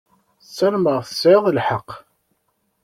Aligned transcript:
Sarameɣ 0.55 0.97
tesεiḍ 1.03 1.45
lḥeqq. 1.57 1.89